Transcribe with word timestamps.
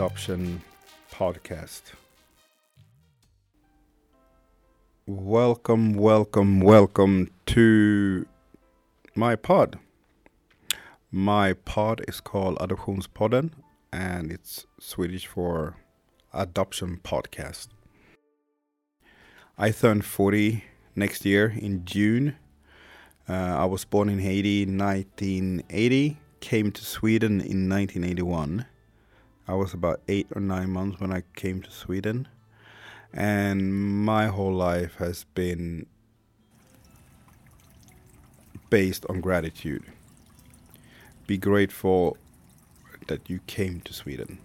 Adoption 0.00 0.62
Podcast. 1.12 1.82
Welcome, 5.06 5.92
welcome, 5.92 6.60
welcome 6.60 7.30
to 7.44 8.26
my 9.14 9.36
pod. 9.36 9.78
My 11.12 11.52
pod 11.52 12.00
is 12.08 12.18
called 12.22 12.56
Adoptionspodden 12.60 13.50
and 13.92 14.32
it's 14.32 14.64
Swedish 14.80 15.26
for 15.26 15.76
Adoption 16.32 17.00
Podcast. 17.04 17.68
I 19.58 19.70
turn 19.70 20.00
40 20.00 20.64
next 20.96 21.26
year 21.26 21.54
in 21.54 21.84
June. 21.84 22.36
Uh, 23.28 23.34
I 23.34 23.66
was 23.66 23.84
born 23.84 24.08
in 24.08 24.20
Haiti 24.20 24.62
in 24.62 24.78
1980, 24.78 26.16
came 26.40 26.72
to 26.72 26.82
Sweden 26.86 27.42
in 27.42 27.68
1981. 27.68 28.64
I 29.50 29.54
was 29.54 29.74
about 29.74 30.00
eight 30.06 30.28
or 30.32 30.40
nine 30.40 30.70
months 30.70 31.00
when 31.00 31.12
I 31.12 31.24
came 31.34 31.60
to 31.62 31.72
Sweden. 31.72 32.28
And 33.12 33.74
my 34.04 34.28
whole 34.28 34.54
life 34.54 34.94
has 34.98 35.24
been 35.34 35.86
based 38.70 39.04
on 39.08 39.20
gratitude. 39.20 39.82
Be 41.26 41.36
grateful 41.36 42.16
that 43.08 43.28
you 43.28 43.40
came 43.48 43.80
to 43.80 43.92
Sweden. 43.92 44.38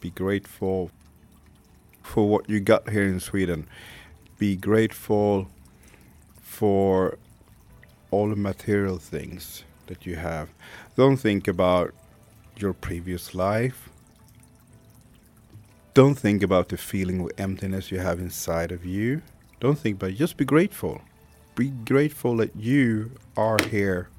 Be 0.00 0.08
grateful 0.08 0.90
for 2.02 2.26
what 2.26 2.48
you 2.48 2.58
got 2.58 2.88
here 2.88 3.04
in 3.04 3.20
Sweden. 3.20 3.68
Be 4.38 4.56
grateful 4.56 5.50
for 6.40 7.18
all 8.10 8.30
the 8.30 8.36
material 8.36 8.96
things 8.96 9.64
that 9.88 10.06
you 10.06 10.16
have. 10.16 10.48
Don't 10.96 11.18
think 11.18 11.46
about 11.46 11.92
your 12.56 12.72
previous 12.72 13.34
life. 13.34 13.90
Don't 15.96 16.14
think 16.14 16.42
about 16.42 16.68
the 16.68 16.76
feeling 16.76 17.22
of 17.22 17.30
emptiness 17.38 17.90
you 17.90 18.00
have 18.00 18.20
inside 18.20 18.70
of 18.70 18.84
you. 18.84 19.22
Don't 19.60 19.78
think 19.78 19.96
about 19.96 20.10
it. 20.10 20.16
Just 20.16 20.36
be 20.36 20.44
grateful. 20.44 21.00
Be 21.54 21.70
grateful 21.70 22.36
that 22.36 22.54
you 22.54 23.12
are 23.34 23.56
here. 23.70 24.10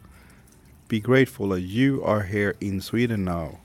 Be 0.88 1.00
grateful 1.00 1.50
that 1.50 1.61
you 1.61 2.03
are 2.03 2.23
here 2.23 2.55
in 2.59 2.81
Sweden 2.81 3.25
now. 3.25 3.59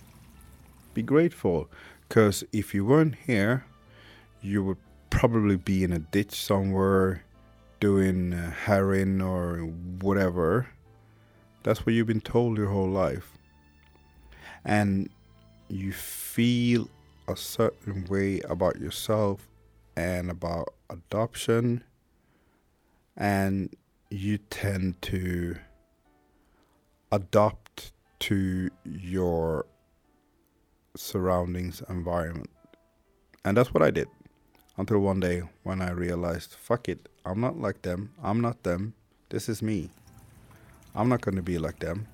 Be 0.92 1.00
grateful 1.00 1.70
because 2.06 2.44
if 2.52 2.74
you 2.74 2.84
weren't 2.84 3.14
here, 3.14 3.64
you 4.42 4.62
would 4.62 4.77
probably 5.08 5.56
be 5.56 5.83
in 5.83 5.90
a 5.90 5.98
ditch 5.98 6.33
somewhere 6.33 7.24
doing 7.80 8.34
uh, 8.34 8.50
heroin 8.50 9.22
or 9.22 9.60
whatever. 10.02 10.68
That's 11.62 11.86
what 11.86 11.94
you've 11.94 12.08
been 12.08 12.20
told 12.20 12.58
your 12.58 12.68
whole 12.68 12.90
life. 12.90 13.38
And 14.66 15.08
you 15.70 15.94
feel 15.94 16.90
a 17.33 17.36
certain 17.36 18.05
way 18.08 18.41
about 18.48 18.78
yourself 18.78 19.48
and 19.97 20.30
about 20.30 20.75
adoption, 20.91 21.83
and 23.16 23.74
you 24.11 24.39
tend 24.39 25.00
to 25.02 25.56
adopt 27.11 27.92
to 28.20 28.70
your 28.84 29.66
surroundings 30.97 31.83
environment. 31.89 32.50
And 33.44 33.56
that's 33.56 33.72
what 33.72 33.83
I 33.83 33.91
did 33.91 34.08
until 34.77 34.98
one 34.98 35.20
day 35.20 35.42
when 35.62 35.83
I 35.83 35.91
realized, 35.91 36.55
fuck 36.55 36.89
it, 36.89 37.08
I'm 37.24 37.41
not 37.41 37.58
like 37.58 37.83
them. 37.83 38.12
I'm 38.23 38.40
not 38.40 38.62
them. 38.62 38.95
This 39.30 39.48
is 39.48 39.62
me. 39.62 39.90
I'm 40.95 41.08
not 41.08 41.23
going 41.23 41.36
to 41.36 41.42
be 41.42 41.58
like 41.58 41.79
them. 41.79 42.06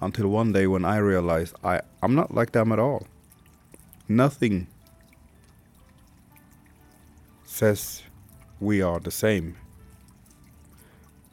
Until 0.00 0.28
one 0.28 0.52
day 0.52 0.66
when 0.68 0.84
I 0.84 0.98
realized 0.98 1.56
I, 1.64 1.80
I'm 2.02 2.14
not 2.14 2.32
like 2.32 2.52
them 2.52 2.70
at 2.72 2.78
all. 2.78 3.06
Nothing 4.10 4.66
says 7.44 8.02
we 8.58 8.80
are 8.80 8.98
the 9.00 9.10
same. 9.10 9.56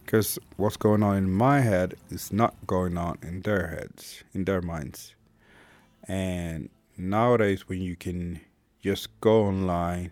Because 0.03 0.37
what's 0.57 0.75
going 0.75 1.01
on 1.01 1.15
in 1.15 1.31
my 1.31 1.61
head 1.61 1.95
is 2.09 2.33
not 2.33 2.53
going 2.67 2.97
on 2.97 3.17
in 3.21 3.41
their 3.41 3.67
heads, 3.67 4.23
in 4.33 4.43
their 4.43 4.61
minds. 4.61 5.15
And 6.07 6.69
nowadays, 6.97 7.69
when 7.69 7.81
you 7.81 7.95
can 7.95 8.41
just 8.81 9.07
go 9.21 9.45
online, 9.45 10.11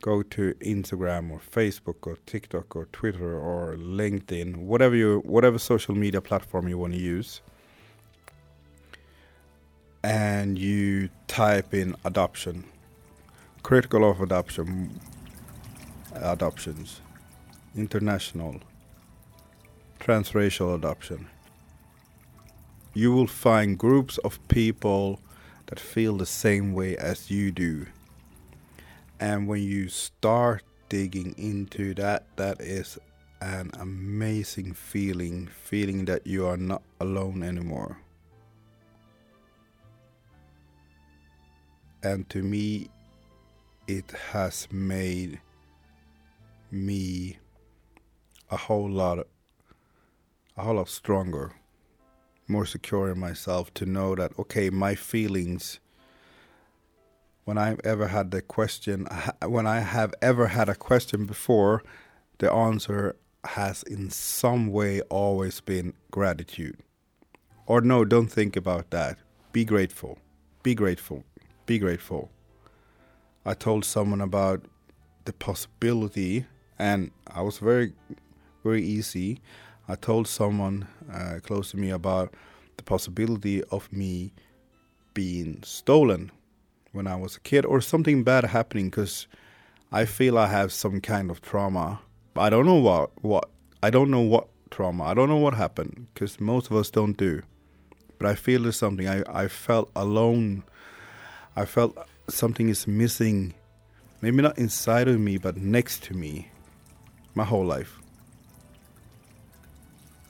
go 0.00 0.22
to 0.22 0.54
Instagram 0.60 1.30
or 1.30 1.40
Facebook 1.40 2.06
or 2.06 2.16
TikTok 2.24 2.74
or 2.74 2.86
Twitter 2.86 3.38
or 3.38 3.76
LinkedIn, 3.76 4.56
whatever 4.56 4.96
you 4.96 5.20
whatever 5.24 5.58
social 5.58 5.94
media 5.94 6.20
platform 6.20 6.68
you 6.68 6.78
want 6.78 6.94
to 6.94 6.98
use, 6.98 7.42
and 10.02 10.58
you 10.58 11.08
type 11.26 11.74
in 11.74 11.96
adoption, 12.04 12.64
critical 13.62 14.08
of 14.08 14.20
adoption, 14.20 15.00
adoptions, 16.14 17.00
international, 17.76 18.60
transracial 20.00 20.74
adoption. 20.74 21.28
You 22.94 23.12
will 23.12 23.26
find 23.26 23.78
groups 23.78 24.18
of 24.18 24.46
people 24.48 25.20
that 25.66 25.78
feel 25.78 26.16
the 26.16 26.26
same 26.26 26.72
way 26.72 26.96
as 26.96 27.30
you 27.30 27.50
do. 27.50 27.86
And 29.20 29.46
when 29.46 29.62
you 29.62 29.88
start 29.88 30.62
digging 30.88 31.34
into 31.36 31.92
that, 31.94 32.24
that 32.36 32.60
is 32.60 32.98
an 33.40 33.70
amazing 33.78 34.72
feeling, 34.72 35.48
feeling 35.48 36.06
that 36.06 36.26
you 36.26 36.46
are 36.46 36.56
not 36.56 36.82
alone 37.00 37.42
anymore. 37.42 37.98
And 42.02 42.28
to 42.30 42.42
me, 42.42 42.88
it 43.86 44.10
has 44.32 44.68
made 44.70 45.40
me 46.70 47.38
a 48.50 48.56
whole 48.56 48.90
lot, 48.90 49.26
a 50.56 50.62
whole 50.62 50.76
lot 50.76 50.88
stronger 50.88 51.54
more 52.48 52.64
secure 52.64 53.10
in 53.10 53.18
myself 53.18 53.72
to 53.74 53.86
know 53.86 54.14
that 54.14 54.32
okay, 54.38 54.70
my 54.70 54.94
feelings. 54.94 55.80
When 57.44 57.58
I've 57.58 57.80
ever 57.84 58.08
had 58.08 58.30
the 58.30 58.42
question, 58.42 59.06
when 59.46 59.66
I 59.66 59.80
have 59.80 60.14
ever 60.20 60.48
had 60.48 60.68
a 60.68 60.74
question 60.74 61.26
before, 61.26 61.82
the 62.38 62.52
answer 62.52 63.16
has 63.44 63.82
in 63.84 64.10
some 64.10 64.68
way 64.68 65.00
always 65.02 65.60
been 65.60 65.94
gratitude. 66.10 66.78
Or 67.66 67.80
no, 67.80 68.04
don't 68.04 68.28
think 68.28 68.56
about 68.56 68.90
that. 68.90 69.18
Be 69.52 69.64
grateful. 69.64 70.18
Be 70.62 70.74
grateful. 70.74 71.24
Be 71.68 71.78
grateful. 71.78 72.30
I 73.44 73.52
told 73.52 73.84
someone 73.84 74.22
about 74.22 74.64
the 75.26 75.34
possibility, 75.34 76.46
and 76.78 77.10
I 77.26 77.42
was 77.42 77.58
very, 77.58 77.92
very 78.64 78.82
easy. 78.82 79.42
I 79.86 79.96
told 79.96 80.26
someone 80.28 80.88
uh, 81.12 81.40
close 81.42 81.72
to 81.72 81.76
me 81.76 81.90
about 81.90 82.32
the 82.78 82.82
possibility 82.84 83.62
of 83.64 83.92
me 83.92 84.32
being 85.12 85.62
stolen 85.62 86.32
when 86.92 87.06
I 87.06 87.16
was 87.16 87.36
a 87.36 87.40
kid 87.40 87.66
or 87.66 87.82
something 87.82 88.24
bad 88.24 88.44
happening 88.44 88.88
because 88.88 89.26
I 89.92 90.06
feel 90.06 90.38
I 90.38 90.46
have 90.46 90.72
some 90.72 91.02
kind 91.02 91.30
of 91.30 91.42
trauma. 91.42 92.00
I 92.34 92.48
don't 92.48 92.64
know 92.64 92.76
what 92.76 93.10
what 93.22 93.50
I 93.82 93.90
don't 93.90 94.10
know 94.10 94.22
what 94.22 94.48
trauma. 94.70 95.04
I 95.04 95.12
don't 95.12 95.28
know 95.28 95.36
what 95.36 95.52
happened 95.52 96.06
because 96.14 96.40
most 96.40 96.70
of 96.70 96.76
us 96.78 96.88
don't 96.88 97.18
do. 97.18 97.42
But 98.18 98.26
I 98.28 98.36
feel 98.36 98.62
there's 98.62 98.78
something. 98.78 99.06
I, 99.06 99.22
I 99.28 99.48
felt 99.48 99.90
alone. 99.94 100.64
I 101.58 101.64
felt 101.64 101.98
something 102.28 102.68
is 102.68 102.86
missing. 102.86 103.52
Maybe 104.20 104.42
not 104.42 104.58
inside 104.58 105.08
of 105.08 105.18
me, 105.18 105.38
but 105.38 105.56
next 105.56 106.04
to 106.04 106.14
me. 106.14 106.52
My 107.34 107.42
whole 107.42 107.64
life. 107.64 107.98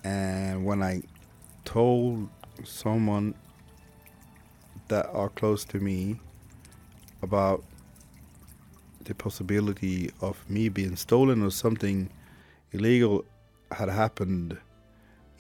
And 0.03 0.65
when 0.65 0.83
I 0.83 1.03
told 1.67 2.31
someone 2.65 3.35
that 4.89 5.11
are 5.13 5.29
close 5.29 5.67
to 5.67 5.81
me 5.81 6.19
about 7.21 7.63
the 9.05 9.15
possibility 9.15 10.11
of 10.23 10.49
me 10.49 10.71
being 10.71 10.97
stolen 10.97 11.43
or 11.43 11.51
something 11.51 12.09
illegal 12.73 13.27
had 13.71 13.91
happened 13.91 14.57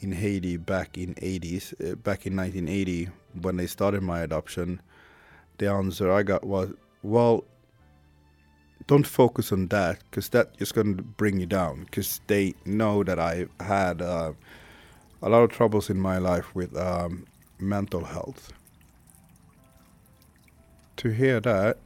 in 0.01 0.13
Haiti 0.13 0.59
back 0.59 0.99
in 0.99 1.15
80s 1.15 1.73
uh, 1.81 1.95
back 1.97 2.27
in 2.27 2.37
1980 2.37 3.09
when 3.41 3.57
they 3.57 3.67
started 3.67 4.03
my 4.03 4.21
adoption 4.21 4.83
the 5.59 5.71
answer 5.71 6.11
I 6.11 6.23
got 6.23 6.45
was 6.45 6.73
well 7.03 7.45
don't 8.89 9.07
focus 9.07 9.53
on 9.53 9.69
that 9.69 9.99
because 10.11 10.31
that 10.31 10.55
is 10.59 10.73
going 10.73 10.97
to 10.97 11.03
bring 11.03 11.39
you 11.39 11.47
down 11.47 11.85
because 11.85 12.21
they 12.27 12.55
know 12.65 13.05
that 13.05 13.19
I 13.19 13.47
had 13.61 14.01
uh, 14.01 14.33
a 15.23 15.29
lot 15.29 15.43
of 15.43 15.51
troubles 15.51 15.91
in 15.91 16.01
my 16.01 16.17
life 16.17 16.55
with 16.55 16.75
um, 16.77 17.27
mental 17.59 18.05
health. 18.05 18.53
To 20.97 21.11
hear 21.11 21.39
that, 21.41 21.77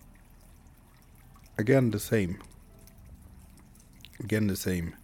again 1.59 1.91
the 1.91 1.99
same. 1.99 2.41
Again 4.21 4.47
the 4.47 4.57
same. 4.57 4.95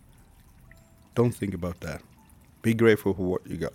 Don't 1.16 1.34
think 1.34 1.52
about 1.52 1.80
that. 1.80 2.00
Be 2.62 2.74
grateful 2.74 3.12
for 3.12 3.22
what 3.22 3.44
you 3.44 3.56
got. 3.56 3.72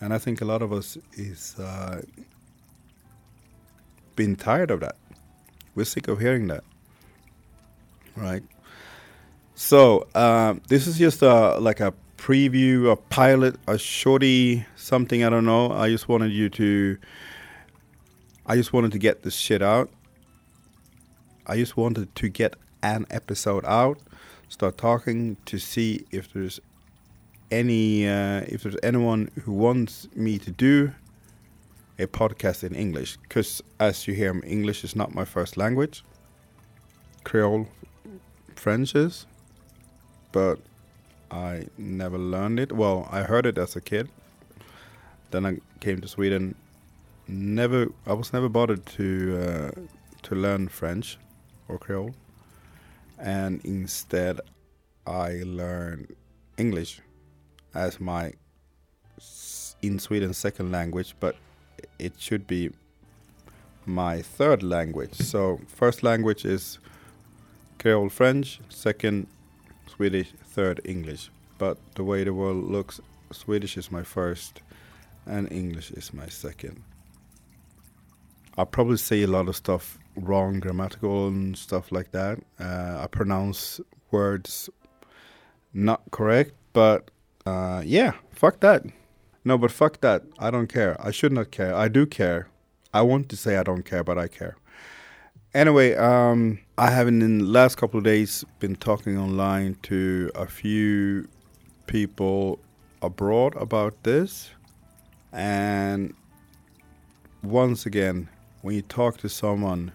And 0.00 0.12
I 0.12 0.18
think 0.18 0.42
a 0.42 0.44
lot 0.44 0.60
of 0.60 0.70
us 0.70 0.98
is 1.14 1.58
uh, 1.58 2.02
been 4.16 4.36
tired 4.36 4.70
of 4.70 4.80
that. 4.80 4.96
We're 5.74 5.84
sick 5.84 6.08
of 6.08 6.20
hearing 6.20 6.46
that, 6.48 6.64
right? 8.16 8.42
So 9.54 10.06
um, 10.14 10.62
this 10.68 10.86
is 10.86 10.98
just 10.98 11.22
a 11.22 11.58
like 11.58 11.80
a 11.80 11.94
preview, 12.16 12.90
a 12.90 12.96
pilot, 12.96 13.56
a 13.66 13.78
shorty, 13.78 14.64
something 14.76 15.24
I 15.24 15.30
don't 15.30 15.44
know. 15.44 15.72
I 15.72 15.90
just 15.90 16.08
wanted 16.08 16.32
you 16.32 16.48
to. 16.50 16.98
I 18.46 18.56
just 18.56 18.72
wanted 18.72 18.92
to 18.92 18.98
get 18.98 19.22
this 19.22 19.34
shit 19.34 19.62
out. 19.62 19.90
I 21.46 21.56
just 21.56 21.76
wanted 21.76 22.14
to 22.14 22.28
get 22.28 22.56
an 22.82 23.06
episode 23.10 23.64
out, 23.66 23.98
start 24.48 24.78
talking 24.78 25.36
to 25.46 25.58
see 25.58 26.04
if 26.10 26.32
there's 26.32 26.60
any 27.50 28.08
uh, 28.08 28.42
if 28.48 28.62
there's 28.62 28.76
anyone 28.82 29.30
who 29.42 29.52
wants 29.52 30.08
me 30.14 30.38
to 30.38 30.50
do 30.50 30.92
a 31.98 32.06
podcast 32.06 32.64
in 32.64 32.74
English 32.74 33.16
because 33.18 33.62
as 33.78 34.08
you 34.08 34.14
hear 34.14 34.40
English 34.44 34.84
is 34.84 34.96
not 34.96 35.14
my 35.14 35.24
first 35.24 35.56
language. 35.56 36.04
Creole 37.22 37.68
French 38.56 38.94
is 38.94 39.26
but 40.32 40.58
I 41.30 41.66
never 41.78 42.18
learned 42.18 42.58
it. 42.60 42.72
Well 42.72 43.08
I 43.10 43.22
heard 43.22 43.46
it 43.46 43.58
as 43.58 43.76
a 43.76 43.80
kid. 43.80 44.08
Then 45.30 45.46
I 45.46 45.60
came 45.80 46.00
to 46.00 46.08
Sweden. 46.08 46.54
Never 47.28 47.88
I 48.06 48.12
was 48.12 48.32
never 48.32 48.48
bothered 48.48 48.84
to 48.98 49.38
uh, 49.42 49.70
to 50.22 50.34
learn 50.34 50.68
French 50.68 51.18
or 51.68 51.78
Creole. 51.78 52.14
And 53.18 53.60
instead 53.64 54.40
I 55.06 55.42
learned 55.44 56.14
English 56.58 57.00
as 57.74 58.00
my 58.00 58.32
in 59.82 59.98
Sweden 59.98 60.32
second 60.32 60.72
language, 60.72 61.14
but 61.20 61.36
it 61.98 62.14
should 62.18 62.46
be 62.46 62.70
my 63.86 64.22
third 64.22 64.62
language. 64.62 65.14
So 65.14 65.60
first 65.66 66.02
language 66.02 66.44
is 66.44 66.78
Creole 67.78 68.08
French, 68.08 68.60
second 68.68 69.26
Swedish, 69.86 70.32
third 70.44 70.80
English. 70.84 71.30
But 71.58 71.78
the 71.94 72.04
way 72.04 72.24
the 72.24 72.32
world 72.32 72.64
looks, 72.64 73.00
Swedish 73.32 73.76
is 73.76 73.90
my 73.90 74.02
first 74.02 74.62
and 75.26 75.50
English 75.52 75.90
is 75.92 76.12
my 76.12 76.28
second. 76.28 76.82
I 78.56 78.64
probably 78.64 78.96
say 78.96 79.22
a 79.22 79.26
lot 79.26 79.48
of 79.48 79.56
stuff 79.56 79.98
wrong, 80.16 80.60
grammatical 80.60 81.28
and 81.28 81.56
stuff 81.56 81.90
like 81.90 82.12
that. 82.12 82.38
Uh, 82.60 83.00
I 83.02 83.06
pronounce 83.08 83.80
words 84.10 84.70
not 85.72 86.02
correct, 86.12 86.52
but 86.72 87.10
uh, 87.46 87.82
yeah, 87.84 88.12
fuck 88.30 88.60
that. 88.60 88.84
No, 89.44 89.58
but 89.58 89.70
fuck 89.70 90.00
that. 90.00 90.22
I 90.38 90.50
don't 90.50 90.68
care. 90.68 90.96
I 90.98 91.10
should 91.10 91.32
not 91.32 91.50
care. 91.50 91.74
I 91.74 91.88
do 91.88 92.06
care. 92.06 92.48
I 92.94 93.02
want 93.02 93.28
to 93.28 93.36
say 93.36 93.56
I 93.56 93.62
don't 93.62 93.84
care, 93.84 94.02
but 94.02 94.16
I 94.16 94.26
care. 94.28 94.56
Anyway, 95.52 95.94
um, 95.94 96.58
I 96.78 96.90
have 96.90 97.06
in 97.08 97.18
the 97.18 97.44
last 97.44 97.76
couple 97.76 97.98
of 97.98 98.04
days 98.04 98.44
been 98.58 98.74
talking 98.74 99.18
online 99.18 99.76
to 99.82 100.30
a 100.34 100.46
few 100.46 101.28
people 101.86 102.58
abroad 103.02 103.54
about 103.56 104.02
this. 104.02 104.50
And 105.32 106.14
once 107.42 107.84
again, 107.84 108.28
when 108.62 108.76
you 108.76 108.82
talk 108.82 109.18
to 109.18 109.28
someone, 109.28 109.92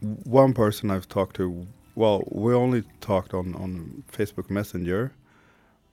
one 0.00 0.52
person 0.52 0.90
I've 0.90 1.08
talked 1.08 1.36
to, 1.36 1.66
well, 1.94 2.22
we 2.28 2.52
only 2.52 2.84
talked 3.00 3.32
on, 3.32 3.54
on 3.54 4.04
Facebook 4.12 4.50
Messenger 4.50 5.12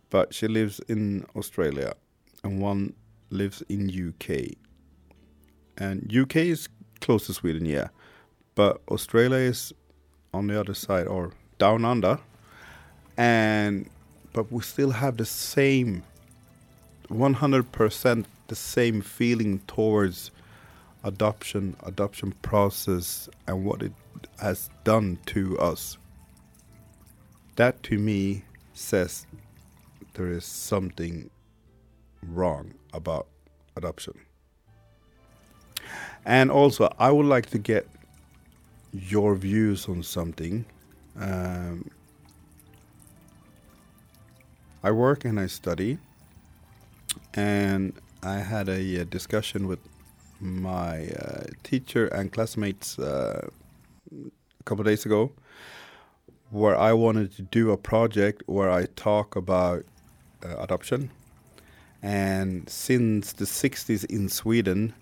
but 0.09 0.33
she 0.33 0.47
lives 0.47 0.79
in 0.87 1.25
Australia 1.35 1.93
and 2.43 2.61
one 2.61 2.93
lives 3.29 3.61
in 3.69 3.89
UK. 3.89 4.55
And 5.77 6.13
UK 6.15 6.37
is 6.37 6.67
close 7.01 7.27
to 7.27 7.33
Sweden, 7.33 7.65
yeah, 7.65 7.89
but 8.55 8.81
Australia 8.89 9.37
is 9.37 9.73
on 10.33 10.47
the 10.47 10.59
other 10.59 10.73
side 10.73 11.07
or 11.07 11.31
down 11.57 11.85
under, 11.85 12.19
and 13.17 13.89
but 14.33 14.51
we 14.51 14.61
still 14.61 14.91
have 14.91 15.17
the 15.17 15.25
same 15.25 16.03
100% 17.09 18.25
the 18.47 18.55
same 18.55 19.01
feeling 19.01 19.59
towards 19.67 20.31
adoption, 21.03 21.75
adoption 21.83 22.33
process, 22.41 23.29
and 23.47 23.63
what 23.63 23.81
it 23.81 23.93
has 24.39 24.69
done 24.83 25.17
to 25.27 25.57
us. 25.59 25.97
That 27.55 27.81
to 27.83 27.97
me 27.97 28.43
says 28.73 29.25
there 30.19 30.27
is 30.27 30.43
something 30.43 31.29
wrong 32.27 32.73
about 32.91 33.27
adoption. 33.77 34.19
And 36.25 36.51
also, 36.51 36.93
I 36.99 37.09
would 37.09 37.25
like 37.25 37.45
to 37.51 37.57
get 37.57 37.87
your 38.91 39.33
views 39.35 39.87
on 39.87 40.03
something. 40.03 40.65
Um, 41.17 41.89
I 44.83 44.91
work 44.91 45.23
and 45.23 45.39
I 45.39 45.47
study, 45.47 45.99
and 47.33 47.93
I 48.21 48.39
had 48.39 48.67
a, 48.67 48.97
a 48.97 49.05
discussion 49.05 49.67
with 49.67 49.79
my 50.41 51.07
uh, 51.07 51.43
teacher 51.63 52.07
and 52.07 52.29
classmates 52.29 52.99
uh, 52.99 53.47
a 54.11 54.63
couple 54.65 54.83
days 54.83 55.05
ago, 55.05 55.31
where 56.49 56.77
I 56.77 56.91
wanted 56.91 57.33
to 57.37 57.41
do 57.43 57.71
a 57.71 57.77
project 57.77 58.43
where 58.47 58.69
I 58.69 58.85
talk 58.97 59.37
about 59.37 59.85
uh, 60.43 60.55
adoption. 60.59 61.11
And 62.01 62.69
since 62.69 63.33
the 63.33 63.45
60s 63.45 64.05
in 64.05 64.29
Sweden, 64.29 64.93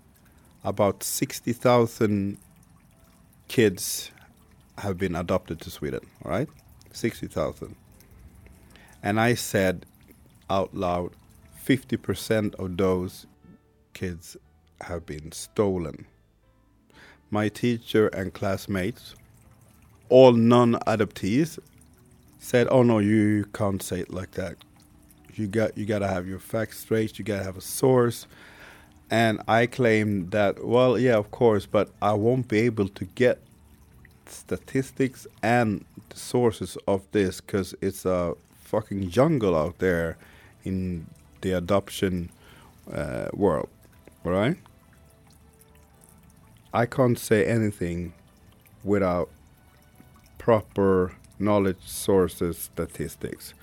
about 0.63 1.03
60,000 1.03 2.37
kids 3.47 4.11
have 4.79 4.97
been 4.97 5.15
adopted 5.15 5.61
to 5.61 5.69
Sweden, 5.69 6.01
all 6.23 6.31
right? 6.31 6.49
60,000. 6.91 7.75
And 9.03 9.19
I 9.19 9.35
said 9.35 9.85
out 10.49 10.73
loud 10.73 11.11
50% 11.65 12.55
of 12.55 12.77
those 12.77 13.27
kids 13.93 14.37
have 14.81 15.05
been 15.05 15.31
stolen. 15.31 16.06
My 17.29 17.49
teacher 17.49 18.07
and 18.07 18.33
classmates, 18.33 19.15
all 20.09 20.31
non 20.31 20.73
adoptees, 20.87 21.59
said, 22.39 22.67
Oh 22.71 22.83
no, 22.83 22.99
you 22.99 23.45
can't 23.53 23.81
say 23.81 23.99
it 23.99 24.13
like 24.13 24.31
that. 24.31 24.57
You 25.37 25.47
got 25.47 25.77
you 25.77 25.85
got 25.85 25.99
to 25.99 26.07
have 26.07 26.27
your 26.27 26.39
facts 26.39 26.79
straight. 26.79 27.19
You 27.19 27.25
got 27.25 27.39
to 27.39 27.44
have 27.44 27.57
a 27.57 27.61
source. 27.61 28.27
And 29.09 29.41
I 29.47 29.67
claim 29.67 30.29
that 30.31 30.65
well, 30.65 30.97
yeah, 30.97 31.15
of 31.15 31.31
course, 31.31 31.65
but 31.65 31.89
I 32.01 32.13
won't 32.13 32.47
be 32.47 32.59
able 32.59 32.89
to 32.89 33.06
get 33.06 33.39
statistics 34.25 35.25
and 35.41 35.85
the 36.09 36.19
sources 36.19 36.77
of 36.87 37.03
this 37.11 37.39
because 37.39 37.73
it's 37.81 38.06
a 38.06 38.35
fucking 38.63 39.09
jungle 39.09 39.56
out 39.56 39.79
there 39.79 40.17
in 40.65 41.07
the 41.41 41.51
adoption 41.51 42.29
uh, 42.91 43.29
world. 43.33 43.69
All 44.25 44.31
right. 44.31 44.57
I 46.73 46.85
can't 46.85 47.17
say 47.17 47.45
anything 47.45 48.13
without 48.83 49.29
proper 50.37 51.13
knowledge 51.39 51.81
sources 51.81 52.57
statistics. 52.57 53.53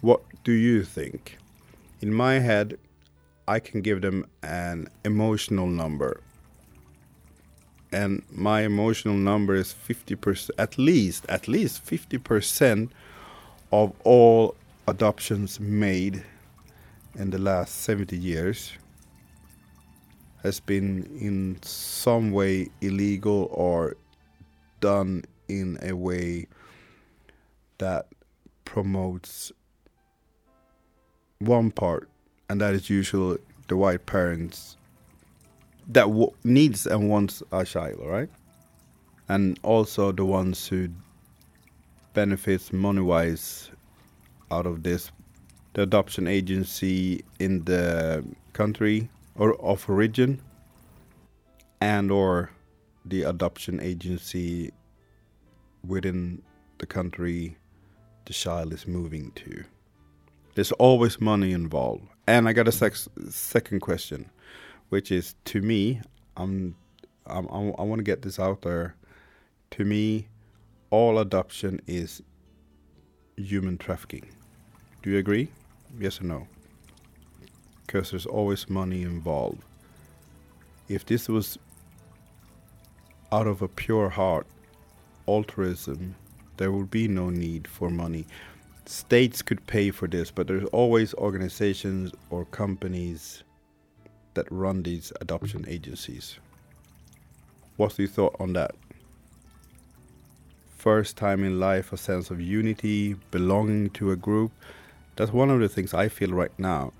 What 0.00 0.22
do 0.44 0.52
you 0.52 0.84
think? 0.84 1.38
In 2.00 2.12
my 2.12 2.34
head, 2.40 2.78
I 3.46 3.60
can 3.60 3.80
give 3.80 4.02
them 4.02 4.26
an 4.42 4.88
emotional 5.04 5.66
number. 5.66 6.20
And 7.92 8.22
my 8.30 8.62
emotional 8.62 9.14
number 9.14 9.54
is 9.54 9.74
50%, 9.74 10.50
at 10.58 10.78
least, 10.78 11.26
at 11.28 11.46
least 11.48 11.84
50% 11.84 12.90
of 13.70 13.92
all 14.04 14.54
adoptions 14.88 15.60
made 15.60 16.24
in 17.14 17.30
the 17.30 17.38
last 17.38 17.82
70 17.82 18.16
years 18.16 18.72
has 20.42 20.58
been 20.58 21.04
in 21.20 21.58
some 21.62 22.32
way 22.32 22.68
illegal 22.80 23.48
or 23.52 23.96
done 24.80 25.24
in 25.48 25.78
a 25.82 25.92
way 25.92 26.46
that 27.78 28.06
promotes 28.64 29.52
one 31.46 31.70
part, 31.70 32.08
and 32.48 32.60
that 32.60 32.74
is 32.74 32.90
usually 32.90 33.38
the 33.68 33.76
white 33.76 34.06
parents 34.06 34.76
that 35.88 36.04
w- 36.06 36.30
needs 36.44 36.86
and 36.86 37.08
wants 37.08 37.42
a 37.52 37.64
child, 37.64 38.00
right? 38.04 38.28
And 39.28 39.58
also 39.62 40.12
the 40.12 40.24
ones 40.24 40.66
who 40.66 40.88
benefits 42.14 42.72
money 42.72 43.00
wise 43.00 43.70
out 44.50 44.66
of 44.66 44.82
this, 44.82 45.10
the 45.74 45.82
adoption 45.82 46.26
agency 46.26 47.24
in 47.38 47.64
the 47.64 48.24
country 48.52 49.08
or 49.36 49.54
of 49.62 49.88
origin, 49.88 50.40
and 51.80 52.10
or 52.10 52.50
the 53.06 53.22
adoption 53.22 53.80
agency 53.80 54.70
within 55.86 56.42
the 56.78 56.86
country 56.86 57.56
the 58.26 58.32
child 58.32 58.72
is 58.72 58.86
moving 58.86 59.32
to. 59.32 59.64
There's 60.54 60.72
always 60.72 61.20
money 61.20 61.52
involved. 61.52 62.06
And 62.26 62.48
I 62.48 62.52
got 62.52 62.68
a 62.68 62.72
sex, 62.72 63.08
second 63.28 63.80
question, 63.80 64.30
which 64.90 65.10
is 65.10 65.34
to 65.46 65.60
me, 65.60 66.00
I'm 66.36 66.76
um, 67.26 67.48
I, 67.50 67.82
I 67.82 67.84
want 67.84 67.98
to 67.98 68.04
get 68.04 68.22
this 68.22 68.38
out 68.38 68.62
there. 68.62 68.94
To 69.72 69.84
me, 69.84 70.28
all 70.90 71.18
adoption 71.18 71.80
is 71.86 72.22
human 73.36 73.78
trafficking. 73.78 74.26
Do 75.02 75.10
you 75.10 75.18
agree? 75.18 75.48
Yes 75.98 76.20
or 76.20 76.24
no? 76.24 76.46
Because 77.86 78.10
there's 78.10 78.26
always 78.26 78.68
money 78.68 79.02
involved. 79.02 79.62
If 80.88 81.06
this 81.06 81.28
was 81.28 81.58
out 83.30 83.46
of 83.46 83.62
a 83.62 83.68
pure 83.68 84.10
heart, 84.10 84.46
altruism, 85.26 86.14
there 86.56 86.70
would 86.70 86.90
be 86.90 87.08
no 87.08 87.30
need 87.30 87.66
for 87.66 87.88
money. 87.90 88.26
States 88.84 89.42
could 89.42 89.66
pay 89.66 89.90
for 89.90 90.08
this, 90.08 90.30
but 90.30 90.46
there's 90.46 90.64
always 90.66 91.14
organizations 91.14 92.12
or 92.30 92.44
companies 92.46 93.42
that 94.34 94.50
run 94.50 94.82
these 94.82 95.12
adoption 95.20 95.64
agencies. 95.68 96.38
What's 97.76 97.98
your 97.98 98.08
thought 98.08 98.36
on 98.40 98.52
that? 98.54 98.74
First 100.76 101.16
time 101.16 101.44
in 101.44 101.60
life, 101.60 101.92
a 101.92 101.96
sense 101.96 102.30
of 102.30 102.40
unity, 102.40 103.14
belonging 103.30 103.90
to 103.90 104.10
a 104.10 104.16
group. 104.16 104.50
That's 105.16 105.32
one 105.32 105.50
of 105.50 105.60
the 105.60 105.68
things 105.68 105.94
I 105.94 106.08
feel 106.08 106.30
right 106.30 106.56
now 106.58 106.92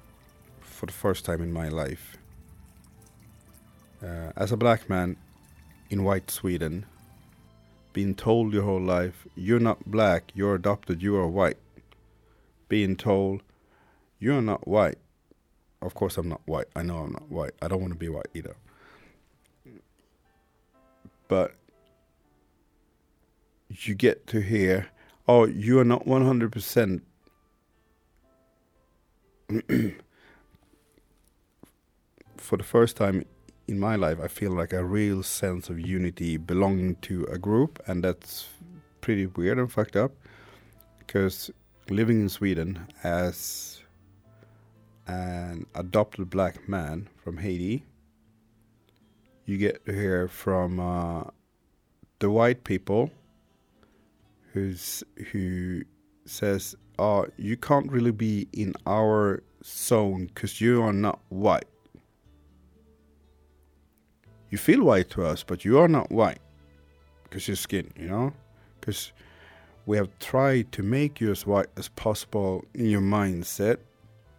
for 0.61 0.87
the 0.87 0.93
first 0.93 1.25
time 1.25 1.43
in 1.43 1.53
my 1.53 1.69
life. 1.69 2.17
Uh, 4.03 4.33
as 4.37 4.53
a 4.53 4.57
black 4.57 4.89
man 4.89 5.17
in 5.91 6.05
white 6.05 6.31
Sweden, 6.31 6.87
being 7.93 8.15
told 8.15 8.53
your 8.53 8.63
whole 8.63 8.81
life, 8.81 9.27
you're 9.37 9.61
not 9.61 9.85
black, 9.85 10.31
you're 10.35 10.55
adopted, 10.55 11.03
you 11.03 11.17
are 11.17 11.29
white. 11.29 11.59
Being 12.73 12.97
told, 12.97 13.43
you're 14.19 14.41
not 14.41 14.67
white. 14.67 14.97
Of 15.83 15.93
course, 15.93 16.17
I'm 16.17 16.31
not 16.31 16.41
white. 16.47 16.69
I 16.75 16.81
know 16.81 17.01
I'm 17.01 17.13
not 17.13 17.31
white. 17.31 17.53
I 17.61 17.69
don't 17.69 17.83
want 17.83 17.93
to 17.93 17.99
be 17.99 18.09
white 18.09 18.29
either. 18.33 18.57
But 21.29 21.55
you 23.69 23.95
get 23.95 24.27
to 24.29 24.41
hear, 24.41 24.87
oh, 25.29 25.45
you 25.45 25.81
are 25.81 25.85
not 25.85 26.07
100% 26.07 27.03
for 32.39 32.57
the 32.57 32.65
first 32.65 32.97
time 32.97 33.27
in 33.69 33.79
my 33.79 33.97
life, 33.97 34.17
I 34.19 34.29
feel 34.29 34.53
like 34.53 34.73
a 34.73 34.83
real 34.83 35.23
sense 35.23 35.69
of 35.69 35.79
unity 35.79 36.39
belonging 36.39 36.97
to 37.03 37.27
a 37.27 37.37
group, 37.37 37.83
and 37.87 38.03
that's 38.03 38.49
pretty 39.03 39.27
weird 39.27 39.59
and 39.59 39.71
fucked 39.71 39.95
up 39.95 40.13
because 41.01 41.51
living 41.91 42.21
in 42.21 42.29
Sweden 42.29 42.87
as 43.03 43.83
an 45.07 45.67
adopted 45.75 46.31
black 46.31 46.69
man 46.69 47.09
from 47.23 47.39
Haiti, 47.39 47.85
you 49.45 49.59
get 49.59 49.85
to 49.87 49.93
hear 49.93 50.29
from 50.29 50.81
uh, 50.81 51.25
the 52.19 52.31
white 52.31 52.65
people 52.65 53.11
who's 54.53 55.03
who 55.33 55.83
says, 56.25 56.77
"Oh, 56.99 57.27
you 57.37 57.57
can't 57.57 57.91
really 57.91 58.13
be 58.13 58.49
in 58.53 58.75
our 58.87 59.43
zone 59.65 60.27
because 60.27 60.61
you 60.61 60.83
are 60.83 60.93
not 60.93 61.19
white." 61.29 61.65
you 64.53 64.59
feel 64.59 64.85
white 64.85 65.09
to 65.09 65.25
us, 65.25 65.43
but 65.43 65.65
you 65.65 65.79
are 65.79 65.89
not 65.89 66.13
white 66.13 66.39
because 67.25 67.49
your 67.49 67.57
skin, 67.57 67.91
you 67.99 68.07
know? 68.07 68.35
Because 68.79 69.11
we 69.87 69.97
have 69.97 70.09
tried 70.19 70.71
to 70.73 70.83
make 70.83 71.21
you 71.21 71.31
as 71.31 71.47
white 71.47 71.67
as 71.77 71.89
possible 71.89 72.65
in 72.75 72.87
your 72.87 73.01
mindset, 73.01 73.79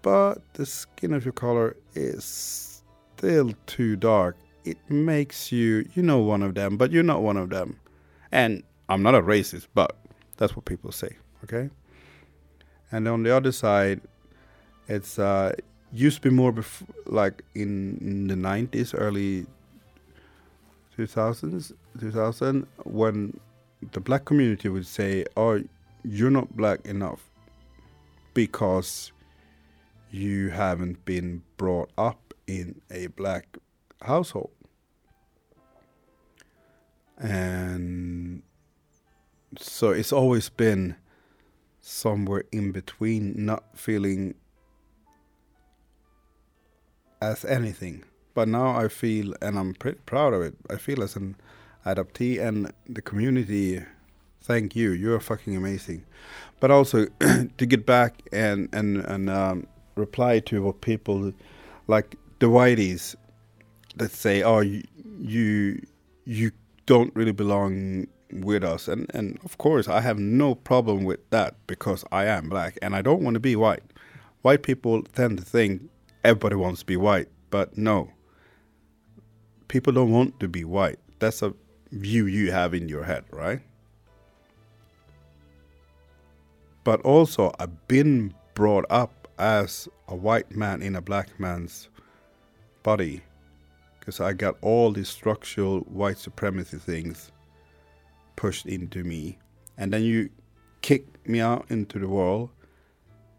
but 0.01 0.41
the 0.53 0.65
skin 0.65 1.13
of 1.13 1.25
your 1.25 1.33
color 1.33 1.75
is 1.95 2.81
still 3.17 3.53
too 3.65 3.95
dark. 3.95 4.37
It 4.63 4.77
makes 4.89 5.51
you, 5.51 5.87
you 5.93 6.03
know, 6.03 6.19
one 6.19 6.43
of 6.43 6.55
them, 6.55 6.77
but 6.77 6.91
you're 6.91 7.03
not 7.03 7.21
one 7.21 7.37
of 7.37 7.49
them. 7.49 7.79
And 8.31 8.63
I'm 8.87 9.03
not 9.03 9.15
a 9.15 9.21
racist, 9.21 9.67
but 9.73 9.97
that's 10.37 10.55
what 10.55 10.65
people 10.65 10.91
say, 10.91 11.17
okay? 11.43 11.69
And 12.91 13.07
on 13.07 13.23
the 13.23 13.35
other 13.35 13.51
side, 13.51 14.01
it's 14.87 15.19
uh, 15.19 15.53
used 15.91 16.21
to 16.21 16.29
be 16.29 16.35
more 16.35 16.53
bef- 16.53 16.87
like 17.05 17.43
in, 17.55 17.97
in 18.01 18.27
the 18.27 18.35
90s, 18.35 18.93
early 18.97 19.45
2000s, 20.97 21.73
2000 21.99 22.67
when 22.83 23.39
the 23.91 23.99
black 23.99 24.25
community 24.25 24.69
would 24.69 24.85
say, 24.85 25.25
"Oh, 25.35 25.61
you're 26.03 26.31
not 26.31 26.55
black 26.55 26.85
enough 26.85 27.29
because 28.33 29.11
you 30.11 30.49
haven't 30.49 31.03
been 31.05 31.43
brought 31.57 31.91
up 31.97 32.33
in 32.47 32.81
a 32.89 33.07
black 33.07 33.57
household." 34.01 34.51
And 37.17 38.41
so 39.57 39.91
it's 39.91 40.11
always 40.11 40.49
been 40.49 40.95
somewhere 41.81 42.43
in 42.51 42.71
between 42.71 43.45
not 43.45 43.77
feeling 43.77 44.35
as 47.21 47.45
anything 47.45 48.03
but 48.33 48.47
now 48.47 48.75
I 48.75 48.87
feel, 48.87 49.33
and 49.41 49.57
I'm 49.57 49.73
pretty 49.73 49.99
proud 50.05 50.33
of 50.33 50.41
it. 50.41 50.55
I 50.69 50.77
feel 50.77 51.03
as 51.03 51.15
an 51.15 51.35
adoptee 51.85 52.39
and 52.39 52.71
the 52.87 53.01
community. 53.01 53.83
Thank 54.41 54.75
you. 54.75 54.91
You're 54.91 55.19
fucking 55.19 55.55
amazing. 55.55 56.05
But 56.59 56.71
also 56.71 57.05
to 57.57 57.65
get 57.65 57.85
back 57.85 58.21
and 58.31 58.69
and 58.73 58.97
and 58.97 59.29
um, 59.29 59.67
reply 59.95 60.39
to 60.39 60.63
what 60.63 60.81
people 60.81 61.33
like 61.87 62.15
the 62.39 62.47
whiteys 62.47 63.15
that 63.95 64.11
say, 64.11 64.43
"Oh, 64.43 64.59
you 64.59 64.83
you, 65.19 65.85
you 66.25 66.51
don't 66.85 67.15
really 67.15 67.31
belong 67.31 68.07
with 68.31 68.63
us," 68.63 68.87
and 68.87 69.09
and 69.13 69.39
of 69.43 69.57
course 69.57 69.87
I 69.87 70.01
have 70.01 70.19
no 70.19 70.55
problem 70.55 71.03
with 71.03 71.29
that 71.29 71.55
because 71.67 72.03
I 72.11 72.25
am 72.25 72.49
black 72.49 72.77
and 72.81 72.95
I 72.95 73.01
don't 73.01 73.21
want 73.21 73.35
to 73.35 73.39
be 73.39 73.55
white. 73.55 73.83
White 74.41 74.63
people 74.63 75.03
tend 75.03 75.37
to 75.37 75.43
think 75.45 75.89
everybody 76.23 76.55
wants 76.55 76.81
to 76.81 76.85
be 76.85 76.97
white, 76.97 77.29
but 77.49 77.77
no 77.77 78.09
people 79.73 79.91
don't 79.91 80.11
want 80.11 80.39
to 80.39 80.47
be 80.47 80.63
white. 80.63 80.99
That's 81.17 81.41
a 81.41 81.51
view 81.93 82.25
you 82.25 82.51
have 82.51 82.73
in 82.73 82.89
your 82.89 83.03
head, 83.03 83.23
right? 83.31 83.61
But 86.83 87.01
also, 87.01 87.53
I've 87.59 87.87
been 87.87 88.33
brought 88.55 88.85
up 88.89 89.27
as 89.39 89.87
a 90.07 90.15
white 90.15 90.55
man 90.55 90.81
in 90.81 90.95
a 90.95 91.01
black 91.01 91.39
man's 91.39 91.89
body 92.83 93.21
because 93.99 94.19
I 94.19 94.33
got 94.33 94.57
all 94.61 94.91
these 94.91 95.07
structural 95.07 95.79
white 95.81 96.17
supremacy 96.17 96.77
things 96.77 97.31
pushed 98.35 98.65
into 98.65 99.03
me. 99.03 99.37
And 99.77 99.93
then 99.93 100.03
you 100.03 100.29
kick 100.81 101.05
me 101.27 101.39
out 101.39 101.65
into 101.69 101.99
the 101.99 102.09
world 102.09 102.49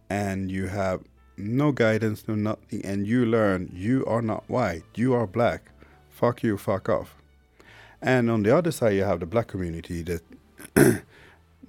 and 0.09 0.51
you 0.51 0.69
have 0.69 1.03
no 1.37 1.71
guidance, 1.71 2.27
no 2.27 2.35
nothing, 2.35 2.85
and 2.85 3.07
you 3.07 3.27
learn 3.27 3.71
you 3.75 4.07
are 4.07 4.23
not 4.23 4.49
white, 4.49 4.85
you 4.95 5.13
are 5.13 5.27
black 5.27 5.71
fuck 6.15 6.43
you, 6.43 6.57
fuck 6.57 6.89
off. 6.89 7.17
And 8.05 8.31
on 8.31 8.43
the 8.43 8.55
other 8.55 8.71
side, 8.71 8.97
you 8.97 9.05
have 9.05 9.21
the 9.21 9.27
black 9.27 9.49
community 9.49 10.03
that 10.03 10.23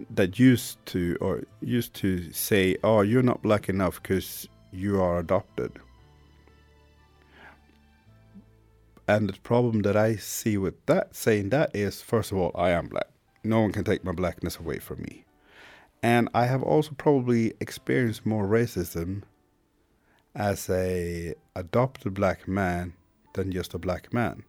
that 0.09 0.37
used 0.37 0.85
to 0.87 1.17
or 1.21 1.43
used 1.61 1.93
to 1.95 2.29
say, 2.33 2.75
"Oh, 2.83 3.01
you're 3.01 3.23
not 3.23 3.41
black 3.41 3.69
enough 3.69 4.01
because 4.01 4.49
you 4.73 5.01
are 5.01 5.17
adopted." 5.19 5.71
And 9.07 9.29
the 9.29 9.39
problem 9.39 9.83
that 9.83 9.95
I 9.95 10.17
see 10.17 10.57
with 10.57 10.85
that 10.87 11.15
saying 11.15 11.49
that 11.51 11.73
is, 11.73 12.01
first 12.01 12.33
of 12.33 12.37
all, 12.37 12.51
I 12.53 12.71
am 12.71 12.87
black. 12.87 13.07
No 13.45 13.61
one 13.61 13.71
can 13.71 13.85
take 13.85 14.03
my 14.03 14.11
blackness 14.11 14.59
away 14.59 14.79
from 14.79 15.03
me. 15.03 15.23
And 16.03 16.27
I 16.33 16.47
have 16.47 16.63
also 16.63 16.91
probably 16.97 17.53
experienced 17.61 18.25
more 18.25 18.45
racism 18.45 19.21
as 20.35 20.69
a 20.69 21.35
adopted 21.55 22.13
black 22.13 22.45
man 22.45 22.93
than 23.35 23.53
just 23.53 23.73
a 23.73 23.77
black 23.77 24.11
man. 24.11 24.43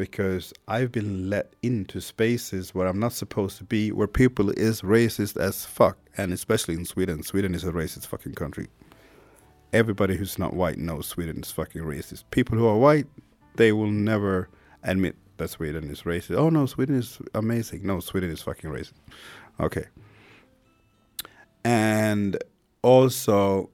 Because 0.00 0.54
I've 0.66 0.90
been 0.90 1.28
let 1.28 1.52
into 1.62 2.00
spaces 2.00 2.74
where 2.74 2.86
I'm 2.86 2.98
not 2.98 3.12
supposed 3.12 3.58
to 3.58 3.64
be, 3.64 3.92
where 3.92 4.06
people 4.06 4.48
is 4.48 4.80
racist 4.80 5.36
as 5.36 5.66
fuck, 5.66 5.98
and 6.16 6.32
especially 6.32 6.72
in 6.72 6.86
Sweden. 6.86 7.22
Sweden 7.22 7.54
is 7.54 7.64
a 7.64 7.70
racist 7.70 8.06
fucking 8.06 8.32
country. 8.32 8.68
Everybody 9.74 10.16
who's 10.16 10.38
not 10.38 10.54
white 10.54 10.78
knows 10.78 11.06
Sweden 11.06 11.40
is 11.42 11.50
fucking 11.50 11.82
racist. 11.82 12.24
People 12.30 12.56
who 12.56 12.66
are 12.66 12.78
white, 12.78 13.08
they 13.56 13.72
will 13.72 13.90
never 13.90 14.48
admit 14.84 15.16
that 15.36 15.50
Sweden 15.50 15.90
is 15.90 16.04
racist. 16.04 16.34
Oh 16.34 16.48
no, 16.48 16.64
Sweden 16.64 16.96
is 16.96 17.18
amazing. 17.34 17.86
No, 17.86 18.00
Sweden 18.00 18.30
is 18.30 18.40
fucking 18.40 18.70
racist. 18.70 18.94
Okay. 19.60 19.84
And 21.62 22.42
also 22.80 23.68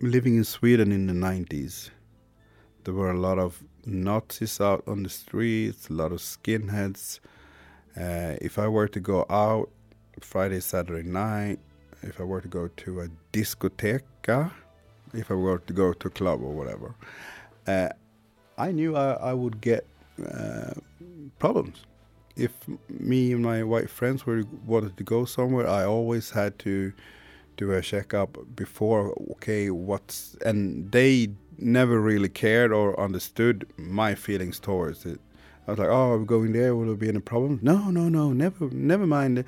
living 0.00 0.34
in 0.34 0.42
Sweden 0.42 0.90
in 0.90 1.06
the 1.06 1.12
90s, 1.12 1.90
there 2.84 2.94
were 2.94 3.10
a 3.10 3.18
lot 3.18 3.38
of 3.38 3.62
Nazis 3.86 4.60
out 4.60 4.84
on 4.86 5.02
the 5.02 5.08
streets, 5.08 5.88
a 5.88 5.92
lot 5.92 6.12
of 6.12 6.18
skinheads. 6.18 7.20
Uh, 7.96 8.36
if 8.40 8.58
I 8.58 8.68
were 8.68 8.88
to 8.88 9.00
go 9.00 9.26
out 9.30 9.70
Friday, 10.20 10.60
Saturday 10.60 11.08
night, 11.08 11.58
if 12.02 12.20
I 12.20 12.24
were 12.24 12.40
to 12.40 12.48
go 12.48 12.68
to 12.68 13.00
a 13.00 13.08
discoteca, 13.32 14.52
if 15.12 15.30
I 15.30 15.34
were 15.34 15.58
to 15.58 15.72
go 15.72 15.92
to 15.92 16.08
a 16.08 16.10
club 16.10 16.42
or 16.42 16.52
whatever, 16.52 16.94
uh, 17.66 17.88
I 18.58 18.72
knew 18.72 18.96
I, 18.96 19.12
I 19.12 19.32
would 19.32 19.60
get 19.60 19.86
uh, 20.32 20.74
problems. 21.38 21.84
If 22.36 22.52
me 22.88 23.32
and 23.32 23.42
my 23.42 23.62
white 23.62 23.88
friends 23.88 24.26
were 24.26 24.44
wanted 24.66 24.96
to 24.96 25.04
go 25.04 25.24
somewhere, 25.24 25.68
I 25.68 25.84
always 25.84 26.30
had 26.30 26.58
to 26.60 26.92
do 27.56 27.72
a 27.72 27.80
checkup 27.80 28.36
before. 28.56 29.14
Okay, 29.32 29.70
what's 29.70 30.36
and 30.44 30.90
they 30.90 31.30
never 31.58 32.00
really 32.00 32.28
cared 32.28 32.72
or 32.72 32.98
understood 32.98 33.66
my 33.76 34.14
feelings 34.14 34.58
towards 34.58 35.06
it. 35.06 35.20
I 35.66 35.70
was 35.72 35.78
like, 35.78 35.88
"Oh, 35.88 36.18
we're 36.18 36.24
going 36.24 36.52
there. 36.52 36.74
Will 36.76 36.86
there 36.86 36.96
be 36.96 37.08
any 37.08 37.20
problems?" 37.20 37.62
No, 37.62 37.90
no, 37.90 38.08
no. 38.08 38.32
Never, 38.32 38.68
never 38.70 39.06
mind. 39.06 39.44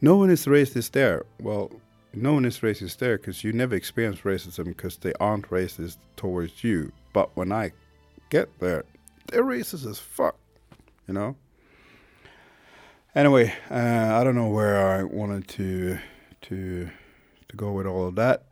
No 0.00 0.16
one 0.16 0.30
is 0.30 0.46
racist 0.46 0.92
there. 0.92 1.24
Well, 1.40 1.70
no 2.12 2.34
one 2.34 2.44
is 2.44 2.60
racist 2.60 2.98
there 2.98 3.18
because 3.18 3.44
you 3.44 3.52
never 3.52 3.74
experience 3.74 4.20
racism 4.20 4.64
because 4.64 4.96
they 4.96 5.12
aren't 5.20 5.48
racist 5.50 5.98
towards 6.16 6.64
you. 6.64 6.92
But 7.12 7.30
when 7.36 7.52
I 7.52 7.72
get 8.30 8.48
there, 8.60 8.84
they're 9.28 9.44
racist 9.44 9.86
as 9.86 9.98
fuck. 9.98 10.36
You 11.06 11.14
know. 11.14 11.36
Anyway, 13.14 13.52
uh, 13.70 14.18
I 14.20 14.22
don't 14.22 14.36
know 14.36 14.48
where 14.48 14.86
I 14.86 15.02
wanted 15.02 15.48
to 15.48 15.98
to 16.42 16.88
to 17.48 17.56
go 17.56 17.72
with 17.72 17.86
all 17.86 18.06
of 18.06 18.14
that, 18.14 18.44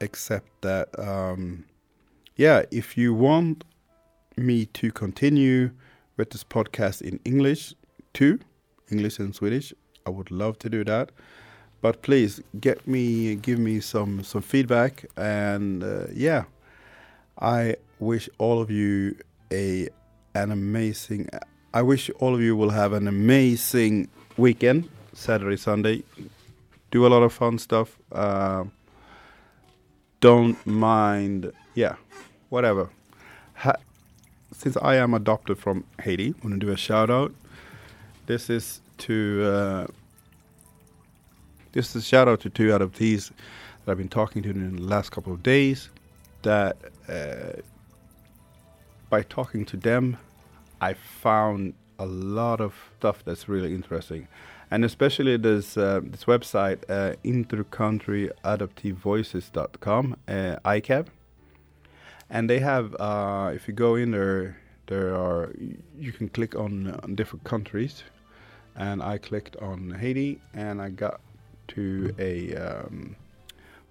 except 0.00 0.62
that 0.62 0.88
um, 0.98 1.64
yeah, 2.38 2.62
if 2.70 2.96
you 2.96 3.12
want 3.12 3.64
me 4.36 4.66
to 4.66 4.92
continue 4.92 5.72
with 6.16 6.30
this 6.30 6.44
podcast 6.44 7.02
in 7.02 7.18
English 7.24 7.74
too, 8.14 8.38
English 8.90 9.18
and 9.18 9.34
Swedish, 9.34 9.74
I 10.06 10.10
would 10.10 10.30
love 10.30 10.58
to 10.60 10.70
do 10.70 10.84
that. 10.84 11.10
But 11.80 12.02
please 12.02 12.40
get 12.60 12.86
me, 12.86 13.34
give 13.34 13.58
me 13.58 13.80
some 13.80 14.22
some 14.22 14.42
feedback, 14.42 15.04
and 15.16 15.82
uh, 15.82 16.06
yeah, 16.14 16.44
I 17.40 17.76
wish 17.98 18.28
all 18.38 18.60
of 18.60 18.70
you 18.70 19.16
a 19.52 19.88
an 20.34 20.52
amazing. 20.52 21.28
I 21.74 21.82
wish 21.82 22.08
all 22.20 22.34
of 22.34 22.40
you 22.40 22.56
will 22.56 22.70
have 22.70 22.92
an 22.92 23.08
amazing 23.08 24.08
weekend, 24.36 24.88
Saturday, 25.12 25.56
Sunday. 25.56 26.04
Do 26.92 27.04
a 27.04 27.08
lot 27.08 27.22
of 27.22 27.32
fun 27.32 27.58
stuff. 27.58 27.98
Uh, 28.10 28.64
don't 30.20 30.64
mind, 30.66 31.52
yeah, 31.74 31.94
whatever. 32.48 32.90
Ha 33.54 33.74
since 34.52 34.76
I 34.78 34.96
am 34.96 35.14
adopted 35.14 35.58
from 35.58 35.84
Haiti, 36.00 36.28
I 36.28 36.46
want 36.46 36.58
to 36.58 36.66
do 36.66 36.72
a 36.72 36.76
shout 36.76 37.10
out. 37.10 37.34
This 38.26 38.48
is 38.48 38.80
to 38.98 39.42
uh, 39.44 39.86
this 41.72 41.94
is 41.94 41.96
a 41.96 42.02
shout 42.02 42.28
out 42.28 42.40
to 42.40 42.50
two 42.50 42.68
adoptees 42.68 43.30
that 43.84 43.92
I've 43.92 43.98
been 43.98 44.08
talking 44.08 44.42
to 44.42 44.50
in 44.50 44.76
the 44.76 44.82
last 44.82 45.10
couple 45.10 45.32
of 45.32 45.42
days. 45.42 45.88
That 46.42 46.76
uh, 47.08 47.60
by 49.10 49.22
talking 49.22 49.64
to 49.66 49.76
them, 49.76 50.16
I 50.80 50.94
found 50.94 51.74
a 51.98 52.06
lot 52.06 52.60
of 52.60 52.74
stuff 52.98 53.24
that's 53.24 53.48
really 53.48 53.74
interesting, 53.74 54.28
and 54.70 54.84
especially 54.84 55.36
this 55.36 55.76
uh, 55.76 56.00
this 56.02 56.24
website 56.24 56.78
uh, 56.88 57.14
intercountryadopteevoices.com, 57.24 60.16
uh, 60.26 60.56
ICAV, 60.64 61.06
and 62.30 62.48
they 62.48 62.58
have 62.58 62.94
uh, 63.00 63.50
if 63.54 63.68
you 63.68 63.74
go 63.74 63.94
in 63.94 64.10
there, 64.10 64.56
there 64.86 65.14
are 65.14 65.52
you 65.98 66.12
can 66.12 66.28
click 66.28 66.54
on, 66.54 66.98
on 67.02 67.14
different 67.14 67.44
countries, 67.44 68.02
and 68.76 69.02
I 69.02 69.18
clicked 69.18 69.56
on 69.56 69.90
Haiti, 69.90 70.40
and 70.54 70.80
I 70.80 70.90
got 70.90 71.20
to 71.68 72.14
a 72.18 72.54
um, 72.56 73.16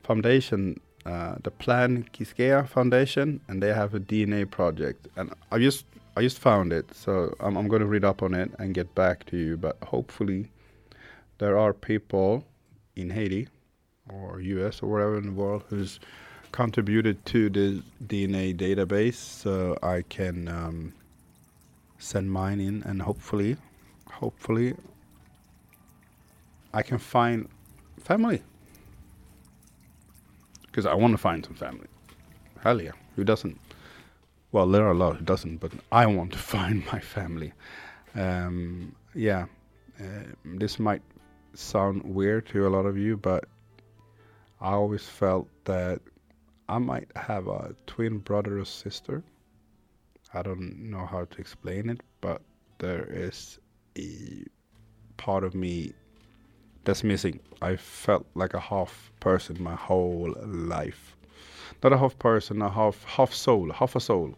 foundation 0.04 0.80
uh, 1.08 1.36
the 1.42 1.52
Plan 1.52 2.06
Quisqueya 2.14 2.68
Foundation, 2.68 3.40
and 3.48 3.64
they 3.64 3.74
have 3.74 3.94
a 3.94 4.00
DNA 4.00 4.50
project. 4.50 5.08
And 5.16 5.34
I 5.54 5.58
just 5.58 5.86
I 6.18 6.22
just 6.22 6.38
found 6.38 6.74
it, 6.74 6.94
so 6.94 7.34
I'm, 7.40 7.56
I'm 7.56 7.68
going 7.70 7.80
to 7.82 7.88
read 7.88 8.04
up 8.04 8.22
on 8.22 8.34
it 8.34 8.52
and 8.60 8.74
get 8.74 8.94
back 8.94 9.26
to 9.28 9.38
you. 9.38 9.56
But 9.56 9.78
hopefully, 9.84 10.52
there 11.38 11.58
are 11.58 11.74
people 11.74 12.44
in 12.98 13.12
Haiti 13.12 13.48
or 14.10 14.42
U.S. 14.42 14.82
or 14.82 14.90
wherever 14.90 15.18
in 15.18 15.28
the 15.28 15.32
world 15.32 15.64
who's 15.70 16.00
contributed 16.52 17.26
to 17.28 17.50
the 17.50 17.84
DNA 18.06 18.56
database, 18.56 19.16
so 19.16 19.78
I 19.84 20.04
can 20.04 20.48
um, 20.48 20.94
send 21.98 22.32
mine 22.32 22.60
in, 22.60 22.84
and 22.84 23.02
hopefully, 23.02 23.58
hopefully, 24.08 24.76
I 26.74 26.82
can 26.82 26.98
find 26.98 27.48
family 28.00 28.42
because 30.66 30.86
I 30.86 30.94
want 30.94 31.14
to 31.14 31.18
find 31.18 31.44
some 31.44 31.56
family. 31.56 31.88
Hell 32.62 32.82
yeah, 32.82 32.92
who 33.16 33.24
doesn't? 33.24 33.60
Well, 34.52 34.68
there 34.68 34.86
are 34.86 34.92
a 34.92 34.98
lot 34.98 35.18
who 35.18 35.26
doesn't, 35.26 35.58
but 35.58 35.72
I 35.92 36.06
want 36.06 36.34
to 36.34 36.38
find 36.56 36.86
my 36.86 37.00
family. 37.00 37.54
Um, 38.16 38.96
yeah, 39.14 39.46
uh, 40.00 40.24
this 40.46 40.80
might 40.80 41.02
sound 41.54 42.04
weird 42.04 42.48
to 42.50 42.68
a 42.68 42.70
lot 42.70 42.86
of 42.86 42.98
you, 42.98 43.18
but 43.18 43.46
I 44.62 44.72
always 44.72 45.08
felt 45.08 45.48
that 45.66 46.00
I 46.70 46.80
might 46.80 47.10
have 47.16 47.48
a 47.48 47.76
twin 47.86 48.20
brother 48.20 48.60
or 48.60 48.66
sister. 48.66 49.24
I 50.34 50.42
don't 50.42 50.90
know 50.92 51.06
how 51.06 51.26
to 51.26 51.38
explain 51.40 51.90
it, 51.90 52.02
but 52.20 52.42
there 52.80 53.06
is 53.10 53.60
a 53.98 54.44
part 55.16 55.44
of 55.44 55.56
me 55.56 55.94
that's 56.84 57.04
missing. 57.04 57.40
I 57.62 57.78
felt 57.78 58.26
like 58.36 58.54
a 58.54 58.60
half 58.60 59.12
person 59.20 59.62
my 59.64 59.76
whole 59.76 60.36
life. 60.46 61.16
Not 61.84 61.94
a 61.94 61.98
half 61.98 62.20
person, 62.20 62.62
a 62.62 62.70
half 62.70 63.04
half 63.06 63.34
soul, 63.34 63.72
half 63.72 63.96
a 63.96 64.00
soul. 64.00 64.36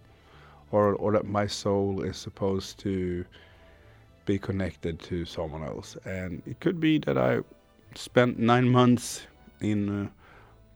Or 0.72 0.94
or 0.96 1.12
that 1.14 1.26
my 1.26 1.48
soul 1.48 2.04
is 2.04 2.18
supposed 2.18 2.80
to 2.80 3.26
be 4.26 4.38
connected 4.38 5.00
to 5.00 5.26
someone 5.26 5.64
else. 5.64 5.98
And 6.06 6.44
it 6.46 6.60
could 6.60 6.80
be 6.80 7.00
that 7.00 7.18
I 7.18 7.40
spent 7.96 8.38
9 8.38 8.70
months 8.70 9.26
in 9.62 10.06
uh, 10.06 10.10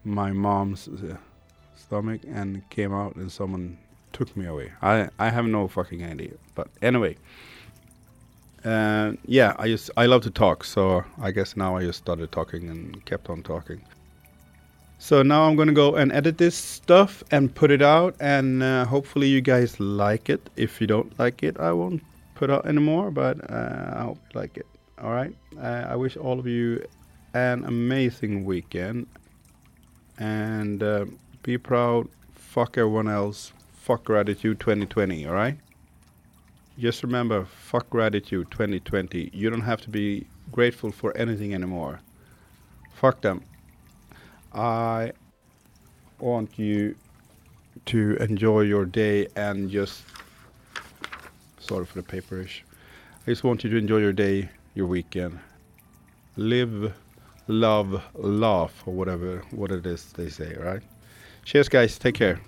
my 0.04 0.32
mom's 0.32 0.88
uh, 0.88 1.18
stomach 1.76 2.22
and 2.28 2.68
came 2.70 2.94
out 2.94 3.16
and 3.16 3.32
someone 3.32 3.78
took 4.12 4.36
me 4.38 4.46
away. 4.46 4.72
I 4.82 5.10
I 5.20 5.30
have 5.30 5.46
no 5.46 5.68
fucking 5.68 6.04
idea. 6.04 6.34
But 6.56 6.68
anyway, 6.82 7.18
and 8.64 9.18
yeah, 9.26 9.56
I 9.60 9.68
just 9.68 9.92
I 9.98 10.06
love 10.06 10.22
to 10.24 10.32
talk, 10.32 10.64
so 10.64 11.04
I 11.22 11.32
guess 11.32 11.58
now 11.58 11.76
I 11.76 11.84
just 11.84 12.00
started 12.00 12.32
talking 12.32 12.70
and 12.70 13.04
kept 13.06 13.30
on 13.30 13.44
talking. 13.44 13.82
So 15.00 15.22
now 15.22 15.44
I'm 15.44 15.58
gonna 15.58 15.74
go 15.74 15.96
and 15.96 16.12
edit 16.14 16.38
this 16.38 16.56
stuff 16.56 17.24
and 17.32 17.54
put 17.54 17.72
it 17.72 17.82
out, 17.82 18.16
and 18.20 18.64
uh, 18.64 18.86
hopefully 18.86 19.28
you 19.28 19.42
guys 19.42 19.80
like 19.80 20.30
it. 20.30 20.50
If 20.56 20.80
you 20.80 20.88
don't 20.88 21.18
like 21.20 21.44
it, 21.44 21.60
I 21.60 21.74
won't 21.74 22.02
put 22.36 22.50
out 22.50 22.66
anymore, 22.66 23.12
but 23.12 23.38
uh, 23.52 23.94
I 23.96 24.02
hope 24.04 24.20
you 24.34 24.40
like 24.40 24.58
it. 24.58 24.68
All 25.02 25.12
right. 25.12 25.36
Uh, 25.62 25.88
I 25.90 25.96
wish 25.98 26.16
all 26.16 26.40
of 26.40 26.48
you 26.48 26.86
an 27.34 27.66
amazing 27.66 28.46
weekend, 28.46 29.08
and 30.20 30.82
uh, 30.82 31.06
be 31.44 31.58
proud. 31.58 32.08
Fuck 32.34 32.78
everyone 32.78 33.10
else. 33.10 33.52
Fuck 33.74 34.06
gratitude 34.06 34.60
2020. 34.60 35.28
All 35.28 35.34
right. 35.34 35.58
Just 36.80 37.04
remember, 37.04 37.46
fuck 37.46 37.90
gratitude 37.90 38.50
2020. 38.50 39.30
You 39.34 39.50
don't 39.50 39.62
have 39.62 39.82
to 39.82 39.90
be 39.90 40.26
grateful 40.52 40.92
for 40.92 41.16
anything 41.16 41.54
anymore. 41.54 42.00
Fuck 42.96 43.22
them. 43.22 43.44
I 44.54 45.12
want 46.20 46.58
you 46.58 46.96
to 47.88 48.16
enjoy 48.20 48.62
your 48.62 48.86
day 48.86 49.28
and 49.36 49.70
just 49.70 50.04
sorry 51.60 51.86
for 51.86 52.02
the 52.02 52.08
paperish. 52.08 52.62
I 53.28 53.32
just 53.32 53.44
want 53.44 53.64
you 53.64 53.70
to 53.70 53.78
enjoy 53.78 53.98
your 53.98 54.14
day, 54.14 54.50
your 54.74 54.88
weekend. 54.88 55.40
Live, 56.38 56.94
love, 57.48 58.02
laugh, 58.16 58.84
or 58.86 58.94
whatever 58.94 59.44
what 59.52 59.72
it 59.72 59.86
is 59.86 60.12
they 60.14 60.30
say, 60.30 60.56
right? 60.60 60.82
Cheers 61.46 61.70
guys, 61.70 61.98
take 61.98 62.16
care. 62.16 62.40